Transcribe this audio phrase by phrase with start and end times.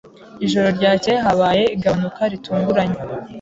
[0.45, 2.99] Ijoro ryakeye habaye igabanuka ritunguranye.